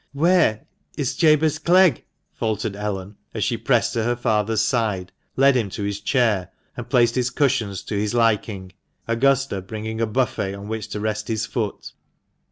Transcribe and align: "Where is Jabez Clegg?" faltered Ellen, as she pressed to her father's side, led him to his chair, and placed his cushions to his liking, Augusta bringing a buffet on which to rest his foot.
"Where 0.13 0.65
is 0.97 1.15
Jabez 1.15 1.59
Clegg?" 1.59 2.05
faltered 2.33 2.75
Ellen, 2.75 3.17
as 3.35 3.43
she 3.43 3.55
pressed 3.55 3.93
to 3.93 4.01
her 4.03 4.15
father's 4.15 4.61
side, 4.61 5.11
led 5.35 5.55
him 5.55 5.69
to 5.69 5.83
his 5.83 6.01
chair, 6.01 6.49
and 6.75 6.89
placed 6.89 7.13
his 7.13 7.29
cushions 7.29 7.83
to 7.83 7.93
his 7.95 8.15
liking, 8.15 8.71
Augusta 9.07 9.61
bringing 9.61 10.01
a 10.01 10.07
buffet 10.07 10.55
on 10.55 10.67
which 10.67 10.87
to 10.89 10.99
rest 10.99 11.27
his 11.27 11.45
foot. 11.45 11.91